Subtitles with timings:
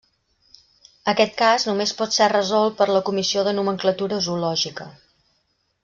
[1.13, 4.93] Aquest cas només pot ser resolt per la Comissió de Nomenclatura Zoològica.